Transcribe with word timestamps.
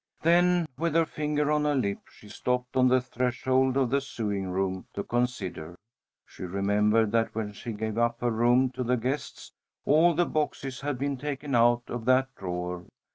Then, 0.23 0.65
with 0.79 0.95
her 0.95 1.05
finger 1.05 1.51
on 1.51 1.63
her 1.63 1.75
lip, 1.75 1.99
she 2.11 2.27
stopped 2.27 2.75
on 2.75 2.87
the 2.87 3.01
threshold 3.01 3.77
of 3.77 3.91
the 3.91 4.01
sewing 4.01 4.47
room 4.49 4.87
to 4.95 5.03
consider. 5.03 5.75
She 6.25 6.41
remembered 6.41 7.11
that 7.11 7.35
when 7.35 7.51
she 7.53 7.71
gave 7.73 7.99
up 7.99 8.19
her 8.21 8.31
room 8.31 8.71
to 8.71 8.83
the 8.83 8.97
guests, 8.97 9.51
all 9.85 10.15
the 10.15 10.25
boxes 10.25 10.81
had 10.81 10.97
been 10.97 11.17
taken 11.17 11.53
out 11.53 11.83
of 11.87 12.05
that 12.05 12.33
drawer. 12.35 12.87